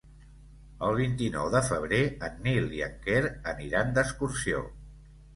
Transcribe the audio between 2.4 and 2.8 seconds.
Nil